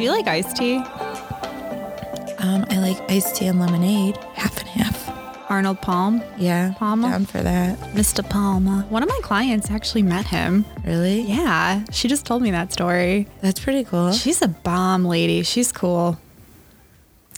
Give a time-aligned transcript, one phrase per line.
[0.00, 0.76] Do you like iced tea?
[2.38, 5.50] Um, I like iced tea and lemonade, half and half.
[5.50, 7.10] Arnold Palm, Yeah, Palma?
[7.10, 7.78] down for that.
[7.92, 8.26] Mr.
[8.26, 8.80] Palmer.
[8.88, 10.64] One of my clients actually met him.
[10.86, 11.20] Really?
[11.20, 13.26] Yeah, she just told me that story.
[13.42, 14.12] That's pretty cool.
[14.12, 15.42] She's a bomb lady.
[15.42, 16.18] She's cool.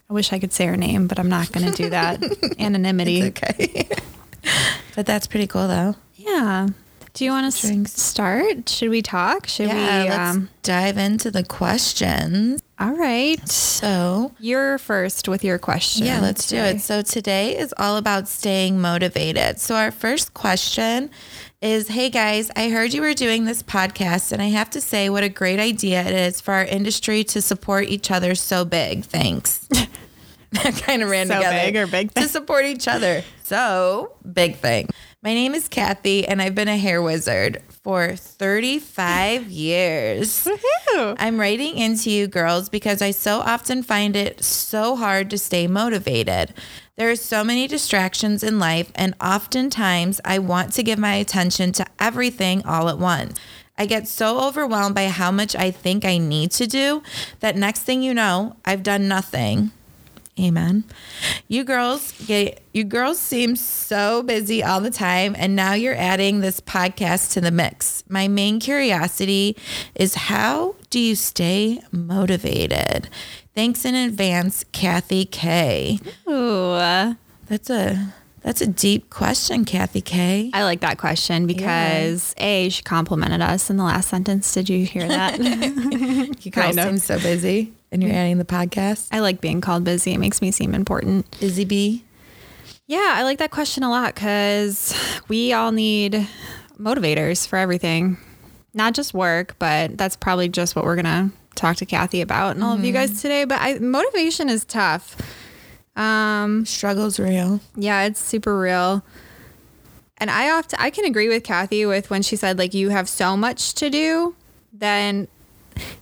[0.09, 2.23] I wish I could say her name, but I'm not going to do that.
[2.61, 3.25] Anonymity.
[3.25, 3.89] okay.
[4.95, 5.97] but that's pretty cool, though.
[6.15, 6.69] Yeah.
[7.15, 8.01] Do you want to Drinks.
[8.01, 8.69] start?
[8.71, 9.47] Should we talk?
[9.47, 10.09] Should yeah, we?
[10.09, 12.63] let's Um, dive into the questions.
[12.81, 13.47] all right.
[13.49, 16.07] So, You're first with your question.
[16.07, 16.81] yeah, let's do it.
[16.81, 19.61] So, today is all about staying motivated.
[19.61, 21.11] So, our first question
[21.61, 25.11] is Hey guys, I heard you were doing this podcast, and I have to say,
[25.11, 29.05] what a great idea it is for our industry to support each other so big.
[29.05, 29.59] Thanks.
[30.53, 31.57] that kind of ran So together.
[31.67, 33.23] big or big To support each other.
[33.45, 34.89] So, big thing.
[35.25, 40.45] My name is Kathy, and I've been a hair wizard for 35 years.
[40.45, 41.15] Woohoo.
[41.17, 45.69] I'm writing into you girls because I so often find it so hard to stay
[45.69, 46.53] motivated.
[46.97, 51.71] There are so many distractions in life, and oftentimes I want to give my attention
[51.75, 53.39] to everything all at once.
[53.79, 57.01] I get so overwhelmed by how much I think I need to do
[57.39, 59.71] that next thing you know, I've done nothing.
[60.41, 60.85] Amen.
[61.47, 66.41] You girls get you girls seem so busy all the time and now you're adding
[66.41, 68.03] this podcast to the mix.
[68.09, 69.57] My main curiosity
[69.95, 73.11] is how do you stay motivated?
[73.55, 75.99] Thanks in advance, Kathy K.
[76.27, 77.15] Ooh.
[77.47, 80.51] That's a that's a deep question, Kathy K.
[80.55, 84.53] I like that question because A, she complimented us in the last sentence.
[84.53, 85.39] Did you hear that?
[86.43, 86.87] You girls kind of.
[86.87, 89.09] seem so busy and you're adding the podcast.
[89.13, 90.13] I like being called busy.
[90.13, 91.39] It makes me seem important.
[91.39, 92.05] Busy bee.
[92.87, 94.95] Yeah, I like that question a lot because
[95.29, 96.27] we all need
[96.79, 98.17] motivators for everything,
[98.75, 102.65] not just work, but that's probably just what we're gonna talk to Kathy about and
[102.65, 103.45] all of you guys today.
[103.45, 105.17] But I, motivation is tough.
[105.95, 107.61] Um, Struggle's real.
[107.77, 109.05] yeah, it's super real.
[110.19, 113.09] And I often I can agree with Kathy with when she said like you have
[113.09, 114.35] so much to do,
[114.73, 115.29] then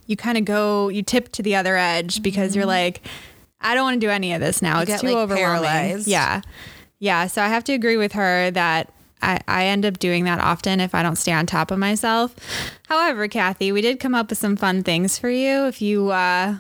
[0.06, 3.02] you kind of go you tip to the other edge because you're like,
[3.60, 4.80] I don't want to do any of this now.
[4.80, 5.44] it's get, too like, overwhelming.
[5.44, 6.08] paralyzed.
[6.08, 6.42] Yeah.
[6.98, 7.26] Yeah.
[7.26, 8.92] So I have to agree with her that
[9.22, 12.34] I, I end up doing that often if I don't stay on top of myself.
[12.88, 15.66] However, Kathy, we did come up with some fun things for you.
[15.66, 16.56] If you uh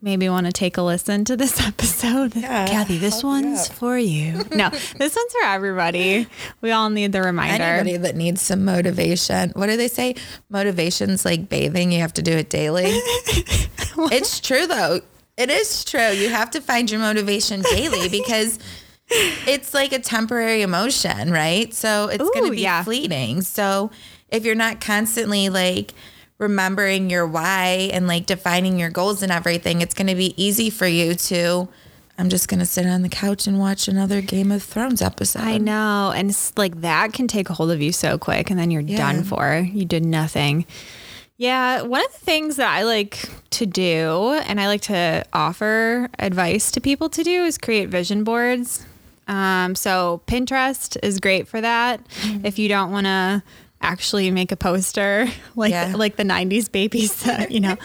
[0.00, 2.36] maybe want to take a listen to this episode.
[2.36, 4.44] Yeah, Kathy, this one's for you.
[4.54, 6.26] No, this one's for everybody.
[6.60, 7.64] We all need the reminder.
[7.64, 9.50] Anybody that needs some motivation.
[9.50, 10.14] What do they say?
[10.48, 11.92] Motivation's like bathing.
[11.92, 12.84] You have to do it daily.
[12.86, 15.00] it's true though.
[15.36, 16.10] It is true.
[16.10, 18.58] You have to find your motivation daily because
[19.08, 21.72] it's like a temporary emotion, right?
[21.74, 22.82] So it's going to be yeah.
[22.82, 23.42] fleeting.
[23.42, 23.90] So
[24.30, 25.92] if you're not constantly like
[26.38, 30.70] remembering your why and like defining your goals and everything, it's going to be easy
[30.70, 31.68] for you to
[32.18, 35.42] I'm just going to sit on the couch and watch another Game of Thrones episode.
[35.42, 36.12] I know.
[36.16, 38.80] And it's like that can take a hold of you so quick and then you're
[38.80, 38.96] Yeah.
[38.96, 39.58] done for.
[39.70, 40.64] You did nothing.
[41.36, 41.82] Yeah.
[41.82, 46.70] One of the things that I like to do and I like to offer advice
[46.70, 48.86] to people to do is create vision boards.
[49.28, 52.00] Um, so Pinterest is great for that.
[52.44, 53.42] If you don't want to
[53.80, 55.94] actually make a poster like Yeah.
[55.96, 57.76] like the 90s babies that, you know,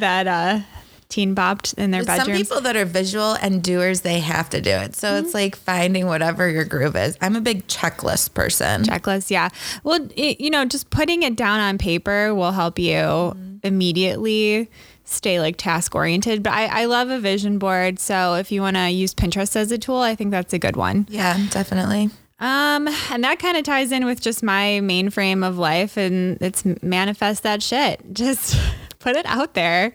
[0.00, 0.60] that uh,
[1.08, 2.40] teen bopped in their some bedrooms.
[2.48, 4.96] people that are visual and doers, they have to do it.
[4.96, 5.24] So Mm-hmm.
[5.26, 7.16] it's like finding whatever your groove is.
[7.20, 8.82] I'm a big checklist person.
[8.84, 9.48] checklist yeah
[9.84, 14.68] well it, you know just putting it down on paper will help you immediately
[15.04, 18.76] stay like task oriented but I, I love a vision board so if you want
[18.76, 22.10] to use pinterest as a tool i think that's a good one Yeah, definitely.
[22.40, 26.36] Um and that kind of ties in with just my main frame of life and
[26.40, 28.00] it's manifest that shit.
[28.12, 28.56] Just
[28.98, 29.92] put it out there.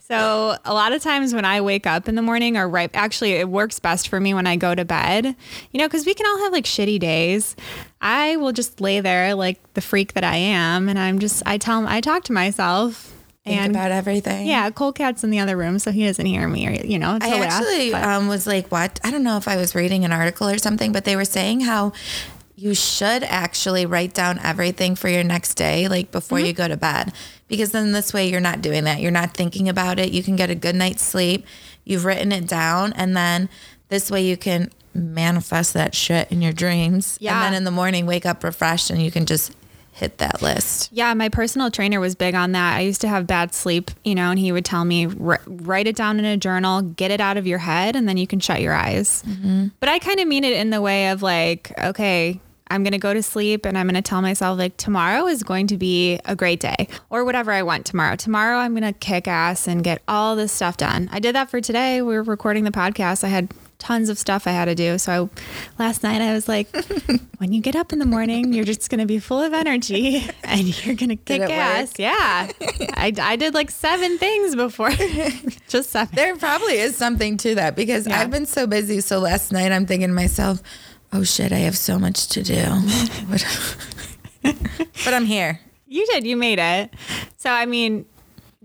[0.00, 3.32] So a lot of times when i wake up in the morning or right actually
[3.32, 5.24] it works best for me when i go to bed
[5.72, 7.56] you know because we can all have like shitty days.
[8.00, 11.58] I will just lay there like the freak that i am and i'm just i
[11.58, 13.13] tell i talk to myself
[13.44, 14.46] Think and about everything.
[14.46, 17.18] yeah cole cat's in the other room so he doesn't hear me or you know
[17.20, 18.98] I laugh, actually um, was like, what?
[19.04, 21.60] I don't know if I was reading an article or something, but they were saying
[21.60, 21.92] how
[22.56, 26.46] you should actually write down everything for your next day, like before Mm-hmm.
[26.46, 27.12] you go to bed.
[27.48, 29.00] Because then this way you're not doing that.
[29.00, 30.12] You're not thinking about it.
[30.12, 31.44] You can get a good night's sleep.
[31.84, 32.92] You've written it down.
[32.94, 33.48] And then
[33.88, 37.18] this way you can manifest that shit in your dreams.
[37.20, 37.34] Yeah.
[37.34, 39.52] And then in the morning, wake up refreshed and you can just
[39.94, 40.90] hit that list.
[40.92, 42.76] Yeah, my personal trainer was big on that.
[42.76, 45.94] I used to have bad sleep, you know, and he would tell me, write it
[45.94, 48.60] down in a journal, get it out of your head, and then you can shut
[48.60, 49.22] your eyes.
[49.22, 49.68] Mm-hmm.
[49.78, 52.98] But I kind of mean it in the way of like, okay, I'm going to
[52.98, 56.18] go to sleep and I'm going to tell myself, like, tomorrow is going to be
[56.24, 58.16] a great day or whatever I want tomorrow.
[58.16, 61.08] Tomorrow, I'm going to kick ass and get all this stuff done.
[61.12, 62.02] I did that for today.
[62.02, 63.22] We were recording the podcast.
[63.22, 63.52] I had
[63.84, 64.96] tons of stuff I had to do.
[64.96, 65.28] So
[65.78, 66.74] I, last night I was like,
[67.38, 70.24] when you get up in the morning, you're just going to be full of energy
[70.44, 71.90] and you're going to kick ass.
[71.90, 71.98] work?
[71.98, 72.48] Yeah.
[72.96, 74.90] I, I did like seven things before,
[75.68, 76.14] just seven.
[76.16, 78.20] There probably is something to that because Yeah.
[78.20, 79.02] I've been so busy.
[79.02, 80.62] So last night I'm thinking to myself,
[81.12, 82.64] oh shit, I have so much to do.
[84.42, 85.60] but I'm here.
[85.86, 86.26] You did.
[86.26, 86.94] You made it.
[87.36, 88.06] So I mean,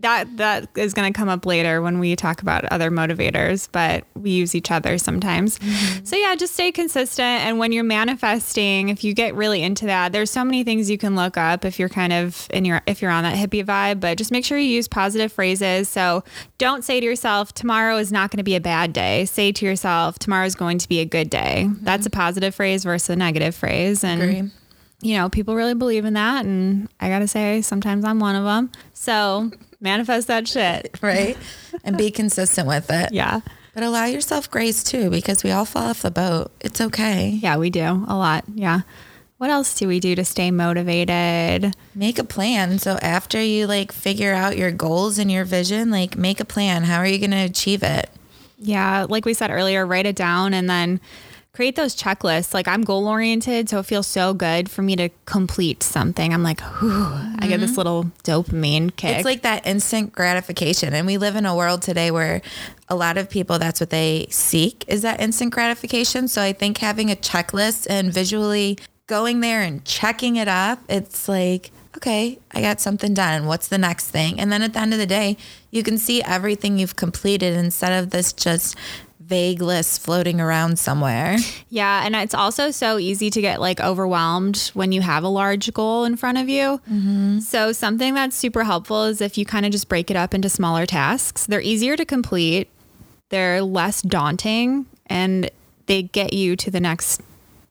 [0.01, 4.05] that that is going to come up later when we talk about other motivators, but
[4.15, 5.59] we use each other sometimes.
[5.59, 6.05] Mm-hmm.
[6.05, 7.43] So yeah, just stay consistent.
[7.45, 10.97] And when you're manifesting, if you get really into that, there's so many things you
[10.97, 13.99] can look up if you're kind of in your if you're on that hippie vibe.
[13.99, 15.89] But just make sure you use positive phrases.
[15.89, 16.23] So
[16.57, 19.65] don't say to yourself, "Tomorrow is not going to be a bad day." Say to
[19.65, 21.83] yourself, "Tomorrow is going to be a good day." Mm-hmm.
[21.83, 24.03] That's a positive phrase versus a negative phrase.
[24.03, 24.51] And Agree.
[25.01, 26.45] you know, people really believe in that.
[26.45, 28.71] And I got to say, sometimes I'm one of them.
[28.93, 30.97] So manifest that shit.
[31.01, 31.37] Right?
[31.83, 33.11] and be consistent with it.
[33.13, 33.41] Yeah.
[33.73, 36.51] But allow yourself grace too because we all fall off the boat.
[36.59, 37.29] It's okay.
[37.41, 38.43] Yeah, we do a lot.
[38.53, 38.81] Yeah.
[39.37, 41.73] What else do we do to stay motivated?
[41.95, 42.77] Make a plan.
[42.79, 46.83] So after you like figure out your goals and your vision, like make a plan.
[46.83, 48.09] How are you going to achieve it?
[48.57, 50.99] Yeah, like we said earlier, write it down and then
[51.59, 52.53] create those checklists.
[52.53, 56.33] Like I'm goal oriented, so it feels so good for me to complete something.
[56.33, 57.03] I'm like, whew,
[57.37, 57.77] I get this mm-hmm.
[57.79, 59.17] little dopamine kick.
[59.17, 60.93] It's like that instant gratification.
[60.93, 62.41] And we live in a world today where
[62.87, 66.29] a lot of people, that's what they seek is that instant gratification.
[66.29, 71.27] So I think having a checklist and visually going there and checking it up, it's
[71.27, 73.47] like, okay, I got something done.
[73.47, 74.39] What's the next thing?
[74.39, 75.35] And then at the end of the day,
[75.71, 78.77] you can see everything you've completed instead of this just
[79.29, 81.37] vague list floating around somewhere.
[81.71, 85.71] Yeah, and it's also so easy to get like overwhelmed when you have a large
[85.71, 86.81] goal in front of you.
[86.91, 87.39] Mm-hmm.
[87.41, 90.49] So something that's super helpful is if you kind of just break it up into
[90.49, 91.45] smaller tasks.
[91.45, 92.69] They're easier to complete.
[93.29, 95.51] They're less daunting and
[95.85, 97.21] they get you to the next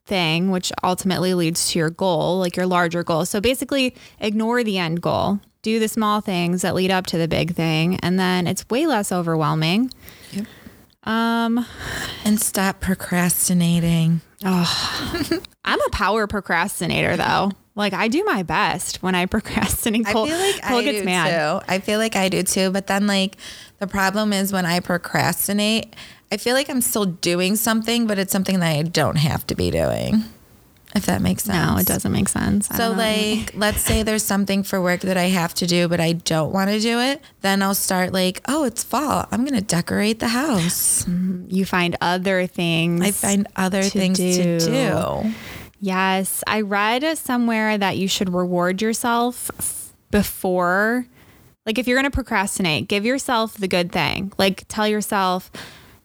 [0.07, 3.25] thing, which ultimately leads to your goal, like your larger goal.
[3.25, 5.41] So basically, ignore the end goal.
[5.63, 8.87] Do the small things that lead up to the big thing, and then it's way
[8.87, 9.93] less overwhelming.
[11.05, 11.65] Um,
[12.25, 14.21] And stop procrastinating.
[14.45, 15.31] Oh,
[15.65, 17.53] I'm a power procrastinator though.
[17.75, 20.07] Like I do my best when I procrastinate.
[20.07, 21.31] I feel like Cole I gets do mad.
[21.63, 21.73] too.
[21.73, 22.71] I feel like I do too.
[22.71, 23.37] But then, like,
[23.79, 25.95] the problem is when I procrastinate,
[26.33, 29.55] I feel like I'm still doing something, but it's something that I don't have to
[29.55, 30.25] be doing.
[30.95, 31.71] If that makes sense.
[31.71, 32.71] No, it doesn't make sense.
[32.71, 36.01] I So, like, let's say there's something for work that I have to do, but
[36.01, 37.21] I don't want to do it.
[37.43, 39.27] Then I'll start like, oh, it's fall.
[39.31, 41.05] I'm gonna decorate the house.
[41.05, 43.03] Mm, you find other things.
[43.03, 44.59] I find other to things to do.
[44.61, 45.35] do.
[45.81, 51.07] Yes, I read somewhere that you should reward yourself f- before.
[51.67, 54.33] Like if you're going to procrastinate, give yourself the good thing.
[54.39, 55.51] Like tell yourself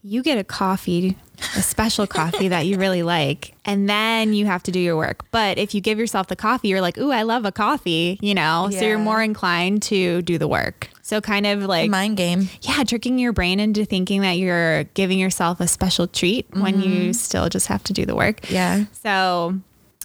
[0.03, 1.17] you get a coffee,
[1.55, 5.25] a special coffee that you really like, and then you have to do your work.
[5.31, 8.33] But if you give yourself the coffee, you're like, "Ooh, I love a coffee," you
[8.33, 8.69] know?
[8.71, 10.89] So you're more inclined to do the work.
[11.01, 12.49] So kind of like Mind game.
[12.61, 17.13] yeah, tricking your brain into thinking that you're giving yourself a special treat when you
[17.13, 18.49] still just have to do the work.
[18.49, 18.85] Yeah.
[19.01, 19.59] So,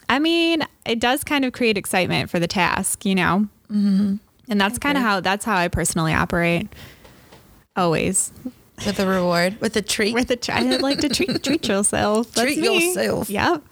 [0.09, 3.47] I mean, it does kind of create excitement for the task, you know?
[3.71, 4.15] Mm-hmm.
[4.49, 6.67] And that's kind of how, that's how I personally operate.
[7.75, 8.33] Always.
[8.85, 10.13] With a reward, with a treat.
[10.13, 12.31] With a try, I like to treat, treat yourself.
[12.31, 12.87] That's Treat me.
[12.87, 13.29] yourself.
[13.29, 13.63] Yep.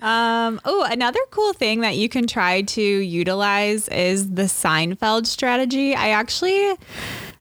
[0.00, 5.94] Um, oh, another cool thing that you can try to utilize is the Seinfeld strategy.
[5.94, 6.74] I actually,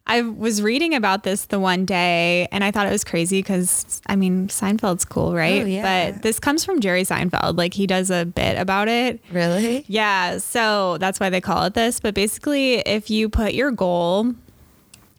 [0.07, 4.01] I was reading about this the one day and I thought it was crazy because
[4.07, 5.63] I mean, Seinfeld's cool, right?
[5.63, 6.11] Oh, yeah.
[6.11, 7.57] But this comes from Jerry Seinfeld.
[7.57, 9.19] Like he does a bit about it.
[9.31, 9.83] really?
[9.87, 11.99] Yeah, so that's why they call it this.
[11.99, 14.33] But basically, if you put your goal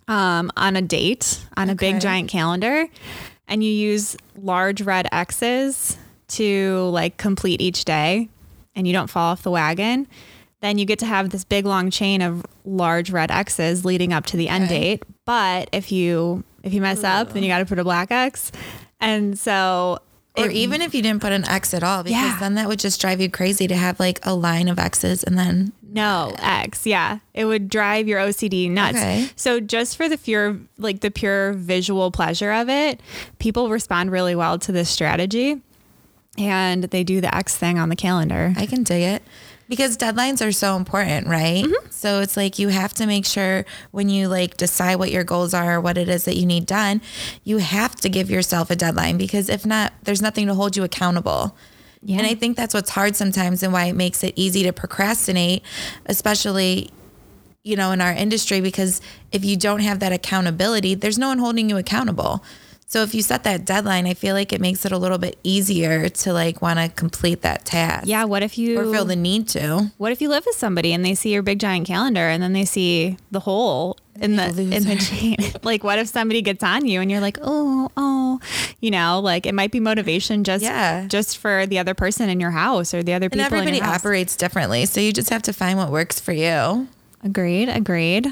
[0.08, 2.86] um, on a date on a big giant calendar,
[3.48, 5.96] and you use large red X's
[6.28, 8.28] to like complete each day,
[8.74, 10.06] and you don't fall off the wagon,
[10.60, 14.26] then you get to have this big long chain of large red X's leading up
[14.26, 14.80] to the end Okay.
[14.80, 15.02] date.
[15.24, 18.50] But if you if you mess up, then you got to put a black X,
[19.00, 19.98] and so.
[20.38, 22.36] Or it- even if you didn't put an X at all, because Yeah.
[22.38, 25.38] then that would just drive you crazy to have like a line of X's and
[25.38, 26.86] then No, X.
[26.86, 27.20] Yeah.
[27.34, 28.98] It would drive your OCD nuts.
[28.98, 29.30] Okay.
[29.36, 33.00] So just for the pure like the pure visual pleasure of it,
[33.38, 35.60] people respond really well to this strategy
[36.38, 38.52] and they do the X thing on the calendar.
[38.56, 39.22] I can dig it.
[39.68, 41.64] Because deadlines are so important, right?
[41.64, 41.90] Mm-hmm.
[41.90, 45.54] So it's like you have to make sure when you like decide what your goals
[45.54, 47.00] are, what it is that you need done,
[47.42, 50.84] you have to give yourself a deadline because if not, there's nothing to hold you
[50.84, 51.56] accountable.
[52.06, 52.18] Yeah.
[52.18, 55.62] And I think that's what's hard sometimes and why it makes it easy to procrastinate,
[56.06, 56.90] especially
[57.64, 59.00] you know, in our industry because
[59.32, 62.44] if you don't have that accountability, there's no one holding you accountable.
[62.86, 65.36] So if you set that deadline, I feel like it makes it a little bit
[65.42, 68.06] easier to like want to complete that task.
[68.06, 68.22] Yeah.
[68.22, 69.90] What if you Or feel the need to.
[69.98, 72.52] What if you live with somebody and they see your big giant calendar and then
[72.52, 75.36] they see the hole in the in the chain?
[75.62, 78.40] like, what if somebody gets on you and you're like, oh, oh,
[78.80, 81.06] you know, like it might be motivation just Yeah.
[81.06, 83.44] just for the other person in your house or the other people.
[83.44, 84.00] And everybody in your house.
[84.00, 84.86] operates differently.
[84.86, 86.88] So you just have to find what works for you.
[87.22, 87.68] Agreed.
[87.68, 88.26] Agreed.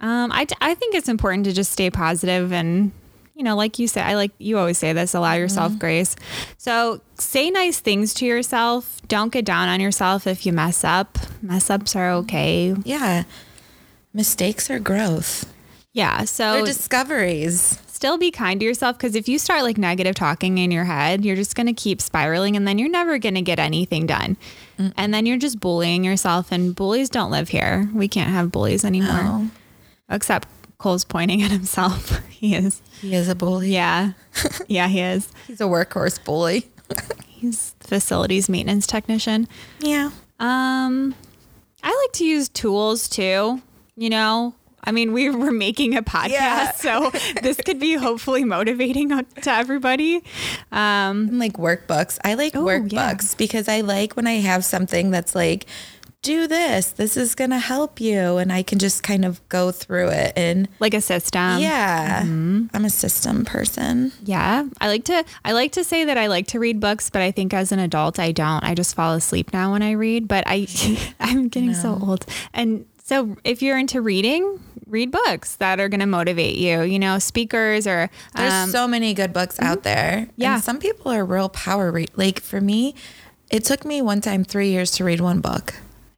[0.00, 2.92] Um, I I think it's important to just stay positive and.
[3.34, 6.14] You know, like you say, I like you always say this, allow yourself grace.
[6.58, 9.00] So say nice things to yourself.
[9.08, 11.18] Don't get down on yourself if you mess up.
[11.40, 12.74] Mess ups are okay.
[12.84, 13.24] Yeah.
[14.12, 15.52] Mistakes are growth.
[15.92, 16.24] Yeah.
[16.24, 17.78] So They're discoveries.
[17.86, 21.24] still be kind to yourself because if you start like negative talking in your head,
[21.24, 24.36] you're just going to keep spiraling and then you're never going to get anything done.
[24.96, 27.88] And then you're just bullying yourself, and bullies don't live here.
[27.94, 29.22] We can't have bullies anymore.
[29.22, 29.50] No.
[30.10, 32.18] Except Cole's pointing at himself.
[32.28, 32.82] he is.
[33.00, 33.72] He is a bully.
[33.72, 34.14] Yeah.
[34.66, 35.30] yeah, he is.
[35.46, 36.68] He's a workhorse bully.
[37.28, 39.46] He's facilities maintenance technician.
[39.78, 40.10] Yeah.
[40.40, 41.14] Um,
[41.84, 43.62] I like to use tools too.
[43.96, 46.72] You know, I mean, we were making a podcast, Yeah.
[46.72, 47.10] so
[47.42, 50.22] this could be hopefully motivating to everybody.
[50.70, 52.18] Um, like workbooks.
[52.24, 52.92] I like Oh, workbooks
[53.32, 53.36] yeah.
[53.38, 55.66] because I like when I have something that's like,
[56.22, 56.92] do this.
[56.92, 58.36] This is going to help you.
[58.36, 60.32] And I can just kind of go through it.
[60.36, 61.58] And like a system.
[61.58, 64.12] yeah, I'm a system person.
[64.22, 64.68] Yeah.
[64.80, 67.32] I like to I like to say that I like to read books, but I
[67.32, 68.62] think as an adult I don't.
[68.62, 70.68] I just fall asleep now when I read, but I
[71.20, 72.24] I'm getting so old.
[72.54, 76.98] And so if you're into reading, read books that are going to motivate you, you
[76.98, 80.28] know, speakers or There's um, so many good books out there.
[80.36, 80.54] Yeah.
[80.54, 82.10] And some people are real power read.
[82.14, 82.94] Like for me,
[83.50, 85.74] it took me one time three years to read one book.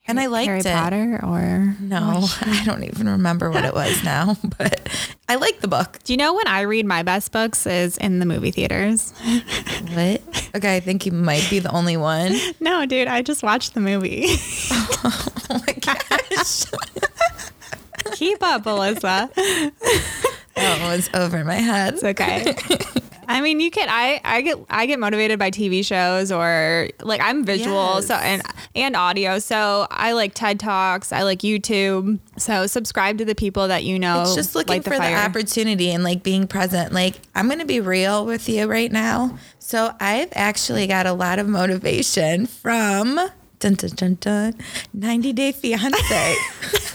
[0.07, 0.67] And I liked Harry it.
[0.67, 4.89] Potter or No, I don't even remember what it was now, but
[5.31, 5.99] I like the book.
[6.05, 9.13] Do you know when I read my best books is in the movie theaters?
[9.95, 10.23] What?
[10.57, 12.35] Okay, I think you might be the only one.
[12.59, 14.25] no, dude, I just watched the movie.
[14.27, 15.34] Oh
[16.45, 16.65] gosh.
[18.13, 19.31] Keep up, Alyssa.
[20.55, 21.95] That was over my head.
[21.95, 22.55] It's okay.
[23.27, 23.89] I mean, you can.
[23.91, 28.43] I I get I get motivated by TV shows or like I'm visual, so and
[28.75, 29.39] and audio.
[29.39, 31.13] So I like TED talks.
[31.13, 32.19] I like YouTube.
[32.37, 34.23] So subscribe to the people that you know.
[34.23, 35.17] It's just looking for the fire.
[35.17, 36.93] opportunity and like being present.
[36.93, 39.39] Like I'm going to be real with you right now.
[39.59, 43.19] So I've actually got a lot of motivation from
[43.59, 44.55] dun, dun, dun, dun,
[44.93, 46.37] 90 Day Fiance.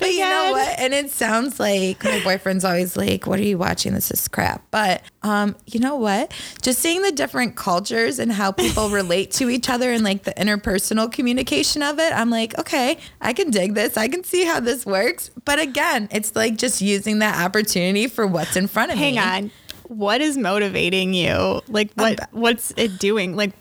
[0.00, 0.78] but you know what?
[0.78, 3.92] And it sounds like my boyfriend's always like, "What are you watching?
[3.92, 6.32] This is crap." But um, you know what?
[6.62, 10.32] Just seeing the different cultures and how people relate to each other and like the
[10.32, 13.96] interpersonal communication of it, I'm like, okay, I can dig this.
[13.96, 15.30] I can see how this works.
[15.44, 19.20] But again, it's like just using that opportunity for what's in front of Hang me.
[19.20, 19.50] Hang on.
[19.88, 21.60] What is motivating you?
[21.68, 22.20] Like what?
[22.30, 23.34] what's it doing?
[23.34, 23.52] Like,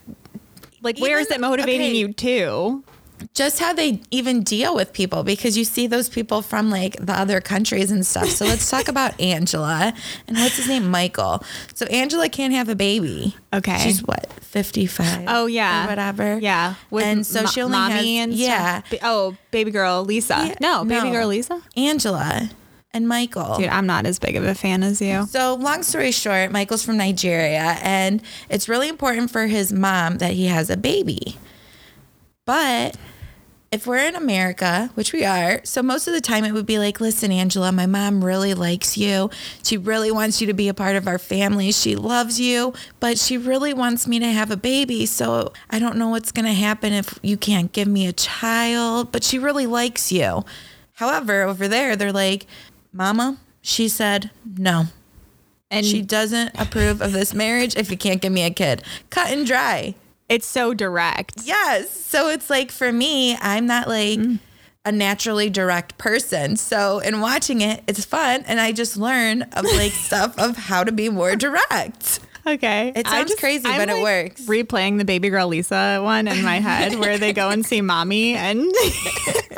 [0.82, 1.98] like where is Even- it motivating okay.
[1.98, 2.84] you to?
[3.34, 7.14] just how they even deal with people because you see those people from like the
[7.14, 8.30] other countries and stuff.
[8.30, 9.94] So let's talk about Angela
[10.28, 10.90] and what's his name?
[10.90, 11.44] Michael.
[11.74, 13.36] So Angela can't have a baby.
[13.54, 13.78] Okay.
[13.80, 15.26] She's what, 55?
[15.28, 16.40] Oh yeah, Or whatever.
[16.40, 18.84] Yeah, with and so she only mommy has, and yeah.
[18.84, 19.00] stuff.
[19.04, 20.36] Oh, baby girl Lisa.
[20.48, 21.12] Yeah, no, baby no.
[21.12, 21.62] girl Lisa.
[21.76, 22.50] Angela
[22.92, 23.58] and Michael.
[23.58, 25.26] Dude, I'm not as big of a fan as you.
[25.28, 30.34] So, long story short, Michael's from Nigeria, and it's really important for his mom that
[30.34, 31.38] he has a baby.
[32.46, 32.98] But
[33.72, 36.80] if we're in America, which we are, so most of the time it would be
[36.80, 39.30] like, listen, Angela, my mom really likes you.
[39.64, 41.72] She really wants you to be a part of our family.
[41.72, 45.06] She loves you, but she really wants me to have a baby.
[45.06, 49.12] So I don't know what's going to happen if you can't give me a child,
[49.12, 50.44] but she really likes you.
[51.00, 52.46] However, over there, they're like,
[52.92, 54.86] Mama, she said no.
[55.72, 58.84] And She doesn't approve of this marriage if you can't give me a kid.
[59.10, 59.96] Cut and dry.
[60.28, 61.44] it's so direct.
[61.44, 61.90] Yes.
[61.92, 64.40] So it's like for me, I'm not like mm.
[64.86, 66.56] a naturally direct person.
[66.56, 70.84] So in watching it, it's fun and I just learn of like stuff of how
[70.84, 72.20] to be more direct.
[72.56, 72.92] Okay.
[72.96, 74.42] It sounds crazy, I'm, but it works.
[74.46, 78.34] Replaying the baby girl Lisa one in my head where they go and see mommy.
[78.36, 78.62] And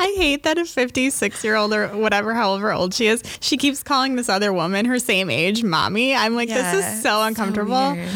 [0.00, 3.82] I hate that a 56 year old or whatever, however old she is, she keeps
[3.82, 6.14] calling this other woman her same age mommy.
[6.14, 7.92] I'm like, Yeah, this is so uncomfortable.
[7.92, 8.10] weird.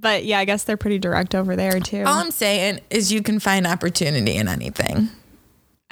[0.00, 2.02] but yeah, I guess they're pretty direct over there too.
[2.06, 5.08] All I'm saying is you can find opportunity in anything.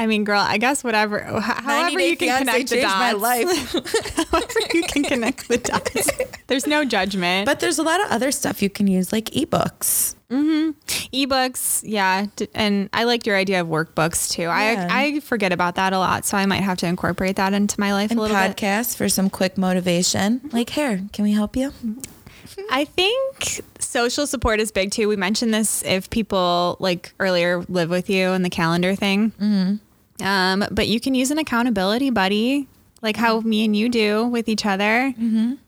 [0.00, 2.94] I mean, girl, I guess whatever, however you can connect the dots.
[2.94, 3.72] my life.
[4.30, 6.08] however you can connect the dots.
[6.46, 7.46] There's no judgment.
[7.46, 10.14] But there's a lot of other stuff you can use, like ebooks.
[10.30, 10.72] Mm-hmm.
[11.16, 14.86] ebooks yeah and i liked your idea of workbooks too Yeah.
[14.90, 17.80] i i forget about that a lot so i might have to incorporate that into
[17.80, 20.40] my life And a little bit podcasts for some quick motivation.
[20.40, 20.54] Mm-hmm.
[20.54, 21.70] Like, here, can we help you?
[21.70, 22.60] Mm-hmm.
[22.68, 27.88] i think social support is big too we mentioned this if people like earlier live
[27.88, 29.76] with you and the calendar thing Mm-hmm.
[30.22, 32.66] Um but you can use an accountability buddy
[33.02, 35.14] like how me and you do with each other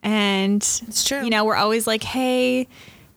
[0.03, 1.23] and It's true.
[1.23, 2.67] you know we're always like hey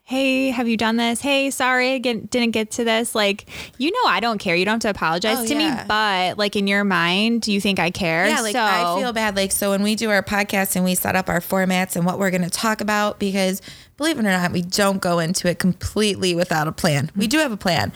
[0.06, 3.90] hey have you done this hey sorry I get, didn't get to this like you
[3.90, 5.76] know i don't care you don't have to apologize Oh, to yeah.
[5.78, 9.14] me but like in your mind do you think i care Yeah, like I feel
[9.14, 9.36] bad.
[9.36, 12.20] Like, so when we do our podcast and we set up our formats and what
[12.20, 13.62] we're going to talk about, because
[13.98, 17.10] believe it or not, we don't go into it completely without a plan.
[17.16, 17.92] We do have a plan,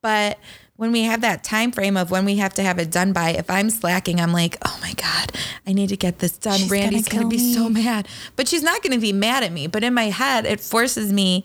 [0.00, 0.38] but
[0.82, 3.30] when we have that time frame of when we have to have it done by,
[3.30, 5.30] if I'm slacking, I'm like, oh my god,
[5.64, 6.58] I need to get this done.
[6.58, 9.12] She's Randy's gonna going to kill be so mad, but she's not going to be
[9.12, 9.68] mad at me.
[9.68, 11.44] But in my head, it forces me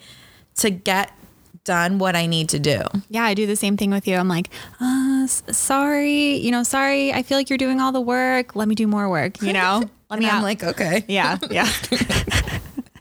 [0.56, 1.12] to get
[1.66, 2.82] done what I need to do.
[3.10, 7.12] yeah i do the same thing with you i'm like uh sorry you know sorry
[7.12, 9.84] i feel like you're doing all the work let me do more work you know
[10.10, 11.04] let me I'm out like, okay.
[11.10, 11.70] yeah yeah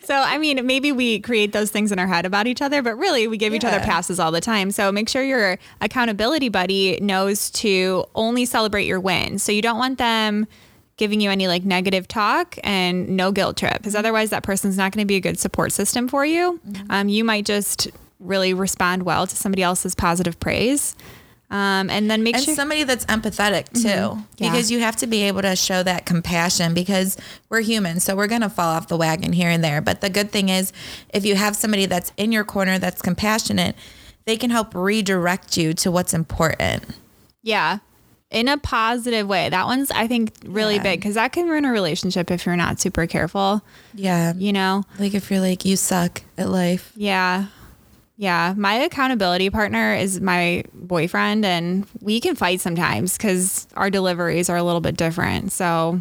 [0.07, 2.97] So, I mean, maybe we create those things in our head about each other, but
[2.97, 4.71] really we give each other passes all the time.
[4.71, 9.43] So make sure your accountability buddy knows to only celebrate your wins.
[9.43, 10.47] So you don't want them
[10.97, 14.93] giving you any like negative talk and no guilt trip because otherwise that person's not
[14.93, 16.61] going to be a good support system for you.
[16.89, 17.89] Um, you might just
[18.21, 20.95] really respond well to somebody else's positive praise.
[21.49, 22.57] Um, and then make and sure Mm-hmm.
[22.61, 24.21] somebody that's empathetic too Yeah.
[24.39, 27.17] because you have to be able to show that compassion because
[27.49, 30.11] we're human so we're going to fall off the wagon here and there but the
[30.11, 30.73] good thing is
[31.15, 33.77] if you have somebody that's in your corner that's compassionate
[34.25, 36.83] they can help redirect you to what's important
[37.45, 37.79] Yeah.
[38.29, 39.49] In a positive way.
[39.49, 40.83] That one's, I think, really Yeah.
[40.83, 43.63] big because that can ruin a relationship if you're not super careful,
[43.95, 44.83] yeah you know?
[44.99, 47.47] like if you're like you suck at life Yeah.
[48.19, 48.55] Yeah.
[48.57, 54.57] My accountability partner is my boyfriend, and we can fight sometimes because our deliveries are
[54.57, 55.53] a little bit different.
[55.53, 56.01] So,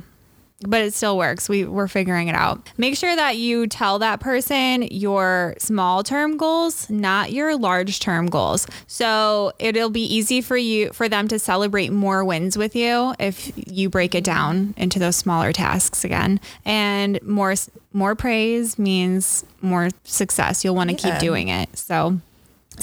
[0.61, 1.49] but it still works.
[1.49, 2.67] We, we're figuring it out.
[2.77, 8.27] Make sure that you tell that person your small term goals, not your large term
[8.27, 8.65] goals.
[8.87, 13.51] So it'll be easy for you, for them to celebrate more wins with you if
[13.67, 16.39] you break it down into those smaller tasks again.
[16.63, 17.53] And more,
[17.93, 20.63] more praise means more success.
[20.63, 21.11] You'll want to Yeah.
[21.15, 21.77] keep doing it.
[21.77, 22.19] So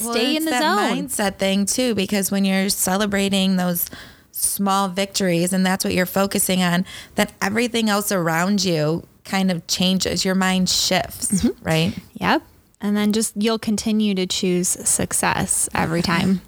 [0.02, 1.08] Well, stay in the that zone.
[1.08, 3.86] mindset thing too because when you're celebrating those
[4.32, 9.64] small victories and that's what you're focusing on then everything else around you kind of
[9.66, 11.64] changes your mind shifts Mm-hmm.
[11.64, 12.42] right Yep.
[12.80, 16.40] And then just you'll continue to choose success every time.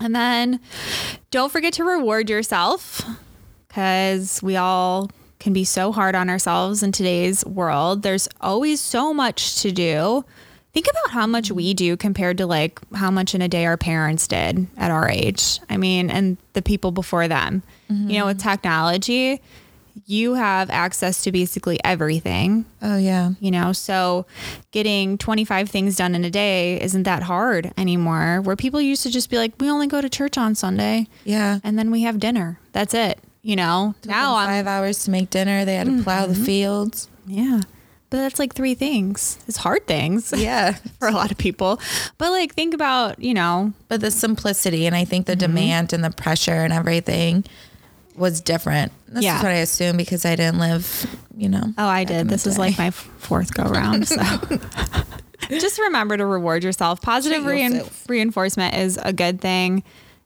[0.00, 0.58] And then
[1.30, 3.02] don't forget to reward yourself
[3.68, 8.02] because we all can be so hard on ourselves in today's world.
[8.02, 10.24] There's always so much to do.
[10.76, 13.78] Think about how much we do compared to like how much in a day our
[13.78, 15.58] parents did at our age.
[15.70, 17.62] I mean, and the people before them.
[17.88, 18.50] You know, with mm-hmm.
[18.50, 19.40] technology,
[20.04, 22.66] you have access to basically everything.
[22.82, 23.30] Oh yeah.
[23.40, 24.26] You know so
[24.70, 29.10] getting 25 things done in a day isn't that hard anymore where people used to
[29.10, 31.06] just be like we only go to church on sunday.
[31.24, 31.58] Yeah.
[31.64, 32.60] And then we have dinner.
[32.72, 33.94] That's it you know?
[34.04, 35.64] Now them i'm five hours to make dinner.
[35.64, 36.44] They had to plow the mm-hmm.
[36.44, 37.08] fields.
[37.26, 37.62] Yeah
[38.10, 39.38] but that's like three things.
[39.48, 40.72] It's hard things yeah.
[40.98, 41.80] for a lot of people.
[42.18, 45.40] But like think about you know but the simplicity and i think the Mm-hmm.
[45.54, 47.44] demand and the pressure and everything
[48.16, 48.92] was different.
[49.08, 49.36] That's Yeah.
[49.42, 52.28] what i assume because i didn't live you know oh i did.
[52.28, 54.22] this is like my fourth go round so.
[55.50, 57.00] Just remember to reward yourself.
[57.02, 59.82] Positive rein- reinforcement is a good thing.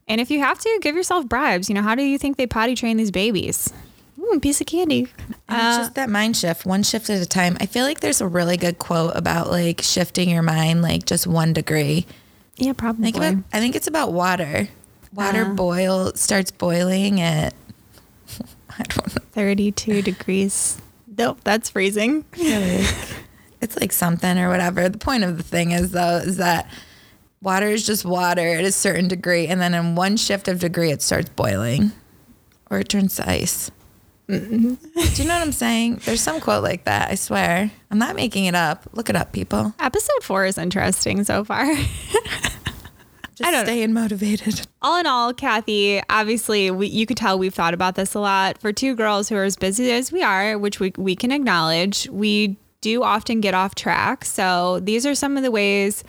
[0.08, 1.68] And if you have to give yourself bribes.
[1.68, 3.72] You know how do you think they potty train these babies
[4.18, 5.08] mm, piece of candy
[5.48, 7.56] And it's just that mind shift, one shift at a time.
[7.60, 11.26] I feel like there's a really good quote about like shifting your mind like just
[11.26, 12.06] one degree.
[12.56, 14.68] yeah probably Think about, I think it's about water.
[15.12, 15.54] Water Uh.
[15.54, 17.54] boil starts boiling at
[18.78, 19.22] I don't know.
[19.32, 20.80] 32 degrees
[21.16, 22.24] nope that's freezing
[23.62, 24.88] It's like something or whatever.
[24.88, 26.66] The point of the thing is though is that
[27.42, 30.90] water is just water at a certain degree, and then in one shift of degree
[30.90, 31.92] it starts boiling,
[32.70, 33.70] or it turns to ice.
[34.30, 34.74] Mm-hmm.
[35.14, 36.00] Do you know what I'm saying?
[36.04, 37.10] There's some quote like that.
[37.10, 37.70] I swear.
[37.90, 38.86] I'm not making it up.
[38.92, 39.74] Look it up, people.
[39.80, 41.66] episode four is interesting so far
[43.34, 44.66] Just I don't staying motivated.
[44.82, 48.58] all in all, Kathy, obviously, we, you could tell we've thought about this a lot.
[48.58, 52.06] For two girls who are as busy as we are, which we, we can acknowledge,
[52.10, 54.26] we do often get off track.
[54.26, 56.04] So these are some of the ways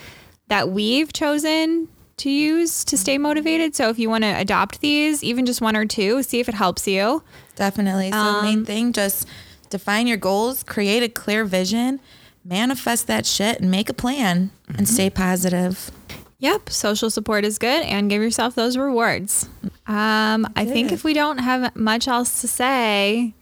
[0.50, 1.88] that we've chosen
[2.22, 3.76] to use to stay motivated.
[3.76, 6.56] So if you want to adopt these, even just one or two, see if it
[6.56, 7.24] helps you.
[7.56, 8.12] Definitely.
[8.12, 9.28] So Um, main thing, just
[9.70, 12.00] define your goals, create a clear vision,
[12.44, 15.92] manifest that shit and make a plan and stay positive.
[16.40, 19.48] Yep, social support is good and give yourself those rewards.
[19.86, 23.36] Um, I think if we don't have much else to say,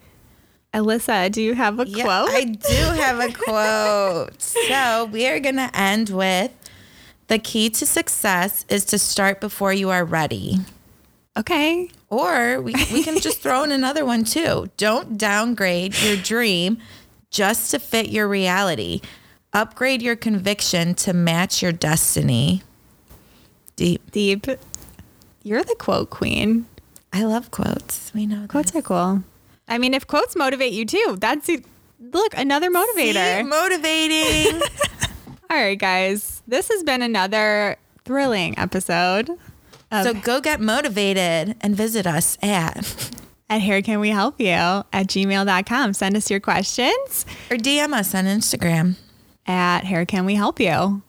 [0.73, 2.29] Alyssa, do you have a Yeah, quote?
[2.29, 4.41] I do have a quote.
[4.41, 6.51] So we are going to end with
[7.29, 10.57] the key to success is to start before you are ready.
[11.37, 11.89] okay.
[12.09, 14.69] Or we, we can just throw in another one too.
[14.77, 16.79] Don't downgrade your dream
[17.29, 19.01] just to fit your reality.
[19.53, 22.63] Upgrade your conviction to match your destiny.
[23.75, 24.11] Deep.
[24.11, 24.47] Deep.
[25.43, 26.65] You're the quote queen.
[27.13, 28.11] I love quotes.
[28.13, 29.23] We know Quotes are cool.
[29.67, 31.49] I mean, if quotes motivate you too, that's.
[31.99, 33.37] Look, another motivator.
[33.37, 33.43] See?
[33.43, 34.61] motivating.
[35.49, 36.43] All right, guys.
[36.47, 39.29] This has been another thrilling episode
[39.91, 43.11] of so go get motivated and visit us at
[43.49, 45.93] at Here Can We Help You at gmail.com.
[45.93, 48.95] Send us your questions or DM us on Instagram.
[49.47, 51.01] at Here Can We Help You.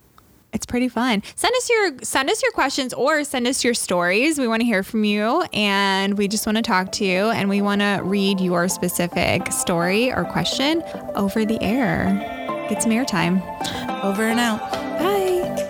[0.55, 1.23] It's pretty fun.
[1.37, 4.39] Send us your send us your questions or send us your stories.
[4.39, 7.49] We want to hear from you and we just want to talk to you and
[7.51, 10.83] we want to read your specific story or question
[11.15, 12.37] over the air.
[12.71, 13.43] Get some airtime.
[14.05, 14.61] Over and out.
[14.71, 15.67] Bye.